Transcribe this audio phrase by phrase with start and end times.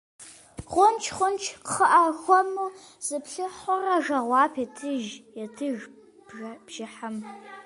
[0.71, 2.67] Хъунщ, хъунщ, кхъыӏэ, хуэму,-
[3.05, 5.03] зиплъыхьурэ жэуап етыж
[6.65, 7.15] бжьыхьэм.